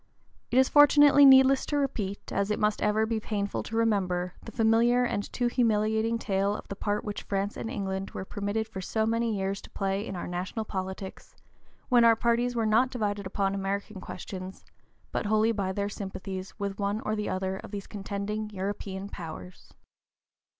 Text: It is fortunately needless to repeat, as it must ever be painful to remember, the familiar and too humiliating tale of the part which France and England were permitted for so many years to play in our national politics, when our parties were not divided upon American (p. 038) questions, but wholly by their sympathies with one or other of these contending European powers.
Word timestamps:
It 0.49 0.57
is 0.57 0.67
fortunately 0.67 1.25
needless 1.25 1.63
to 1.67 1.77
repeat, 1.77 2.31
as 2.33 2.49
it 2.49 2.57
must 2.57 2.81
ever 2.81 3.05
be 3.05 3.19
painful 3.19 3.61
to 3.61 3.75
remember, 3.77 4.33
the 4.41 4.51
familiar 4.51 5.03
and 5.03 5.31
too 5.31 5.45
humiliating 5.45 6.17
tale 6.17 6.55
of 6.55 6.67
the 6.69 6.75
part 6.75 7.03
which 7.05 7.21
France 7.21 7.55
and 7.55 7.69
England 7.69 8.09
were 8.09 8.25
permitted 8.25 8.67
for 8.67 8.81
so 8.81 9.05
many 9.05 9.37
years 9.37 9.61
to 9.61 9.69
play 9.69 10.07
in 10.07 10.15
our 10.15 10.27
national 10.27 10.65
politics, 10.65 11.35
when 11.89 12.03
our 12.03 12.15
parties 12.15 12.55
were 12.55 12.65
not 12.65 12.89
divided 12.89 13.27
upon 13.27 13.53
American 13.53 13.97
(p. 14.01 14.01
038) 14.01 14.01
questions, 14.03 14.65
but 15.11 15.27
wholly 15.27 15.51
by 15.51 15.71
their 15.71 15.87
sympathies 15.87 16.55
with 16.57 16.79
one 16.79 16.99
or 17.01 17.11
other 17.29 17.57
of 17.57 17.69
these 17.69 17.85
contending 17.85 18.49
European 18.49 19.07
powers. 19.07 19.75